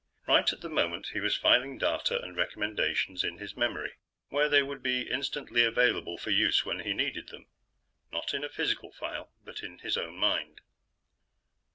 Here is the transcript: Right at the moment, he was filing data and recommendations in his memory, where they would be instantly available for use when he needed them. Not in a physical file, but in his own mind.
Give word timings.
Right 0.27 0.51
at 0.51 0.61
the 0.61 0.67
moment, 0.67 1.09
he 1.13 1.19
was 1.19 1.37
filing 1.37 1.77
data 1.77 2.19
and 2.19 2.35
recommendations 2.35 3.23
in 3.23 3.37
his 3.37 3.55
memory, 3.55 3.97
where 4.29 4.49
they 4.49 4.63
would 4.63 4.81
be 4.81 5.07
instantly 5.07 5.63
available 5.63 6.17
for 6.17 6.31
use 6.31 6.65
when 6.65 6.79
he 6.79 6.91
needed 6.95 7.27
them. 7.27 7.45
Not 8.11 8.33
in 8.33 8.43
a 8.43 8.49
physical 8.49 8.91
file, 8.91 9.31
but 9.43 9.61
in 9.61 9.77
his 9.77 9.97
own 9.97 10.15
mind. 10.17 10.61